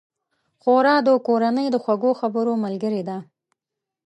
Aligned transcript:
ښوروا 0.61 0.95
د 1.07 1.09
کورنۍ 1.27 1.67
د 1.71 1.75
خوږو 1.83 2.11
خبرو 2.21 2.53
ملګرې 2.65 3.01
ده. 3.09 3.17